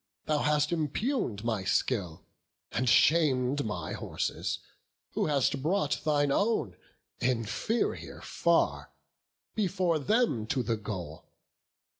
thou 0.25 0.39
hast 0.39 0.71
impugn'd 0.71 1.43
my 1.43 1.63
skill, 1.63 2.25
And 2.71 2.89
sham'd 2.89 3.63
my 3.63 3.93
horses, 3.93 4.57
who 5.11 5.27
hast 5.27 5.61
brought 5.61 6.01
thine 6.03 6.31
own, 6.31 6.75
Inferior 7.19 8.19
far, 8.21 8.89
before 9.53 9.99
them 9.99 10.47
to 10.47 10.63
the 10.63 10.75
goal. 10.77 11.27